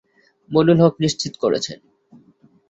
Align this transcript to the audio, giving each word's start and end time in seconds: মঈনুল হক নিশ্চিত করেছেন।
মঈনুল 0.51 0.79
হক 0.83 0.95
নিশ্চিত 1.03 1.33
করেছেন। 1.43 1.79